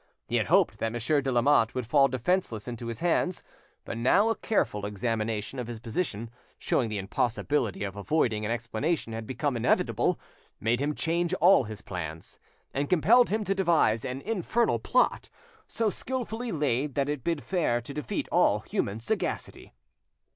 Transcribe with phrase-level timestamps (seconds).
[0.27, 3.43] He had hoped that Monsieur de Lamotte would fall defenceless into his hands;
[3.85, 9.13] but now a careful examination of his position, showing the impossibility of avoiding an explanation
[9.13, 10.19] had become inevitable,
[10.59, 12.39] made him change all his plans,
[12.73, 15.29] and compelled him to devise an infernal plot,
[15.67, 19.71] so skilfully laid that it bid fair to defeat all human sagacity.